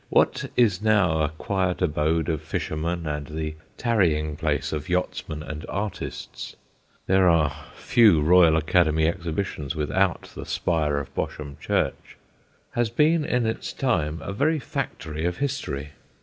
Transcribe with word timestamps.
What 0.09 0.45
is 0.57 0.81
now 0.81 1.21
a 1.21 1.29
quiet 1.29 1.79
abode 1.79 2.27
of 2.27 2.41
fishermen 2.41 3.05
and 3.05 3.27
the 3.27 3.53
tarrying 3.77 4.35
place 4.35 4.73
of 4.73 4.89
yachtsmen 4.89 5.43
and 5.43 5.63
artists 5.69 6.55
(there 7.05 7.29
are 7.29 7.55
few 7.75 8.19
Royal 8.19 8.57
Academy 8.57 9.05
exhibitions 9.07 9.75
without 9.75 10.23
the 10.33 10.47
spire 10.47 10.97
of 10.97 11.13
Bosham 11.13 11.55
church) 11.59 12.17
has 12.71 12.89
been 12.89 13.23
in 13.23 13.45
its 13.45 13.73
time 13.73 14.21
a 14.23 14.33
very 14.33 14.57
factory 14.57 15.23
of 15.23 15.37
history. 15.37 15.91